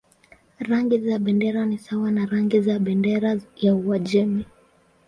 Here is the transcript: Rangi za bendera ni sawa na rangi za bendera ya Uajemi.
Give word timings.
Rangi 0.59 0.97
za 0.99 1.19
bendera 1.19 1.65
ni 1.65 1.77
sawa 1.77 2.11
na 2.11 2.25
rangi 2.25 2.61
za 2.61 2.79
bendera 2.79 3.39
ya 3.55 3.75
Uajemi. 3.75 4.45